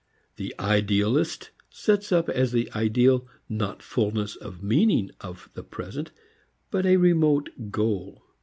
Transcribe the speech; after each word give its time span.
The 0.37 0.55
"idealist" 0.57 1.51
sets 1.69 2.11
up 2.11 2.27
as 2.27 2.51
the 2.51 2.71
ideal 2.73 3.27
not 3.47 3.83
fullness 3.83 4.35
of 4.35 4.63
meaning 4.63 5.11
of 5.21 5.47
the 5.53 5.61
present 5.63 6.09
but 6.71 6.87
a 6.87 6.97
remote 6.97 7.49
goal. 7.69 8.23